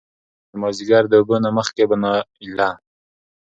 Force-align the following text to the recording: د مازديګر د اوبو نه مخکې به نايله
د 0.51 0.53
مازديګر 0.61 1.03
د 1.09 1.13
اوبو 1.19 1.35
نه 1.43 1.49
مخکې 1.57 1.83
به 1.89 1.95
نايله 2.03 2.69